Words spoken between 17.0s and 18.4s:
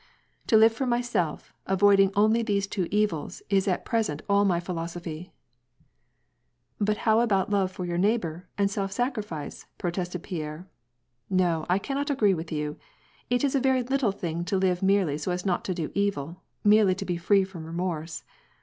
be free from remorse.